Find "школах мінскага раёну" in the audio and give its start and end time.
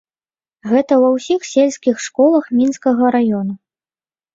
2.09-3.53